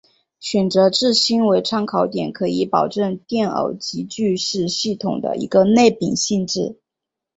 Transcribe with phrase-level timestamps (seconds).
[0.39, 6.79] 选择质心为参考点可以保证电偶极矩是系统的一个内禀性质。